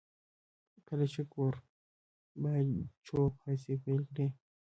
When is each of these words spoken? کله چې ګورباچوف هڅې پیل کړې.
کله 0.87 1.05
چې 1.13 1.21
ګورباچوف 1.33 3.33
هڅې 3.45 3.73
پیل 3.83 3.99
کړې. 4.09 4.27